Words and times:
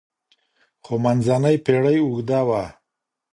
خو 0.83 0.93
منځنۍ 1.03 1.55
پېړۍ 1.65 1.97
اوږده 2.03 2.39
وه. 2.47 2.63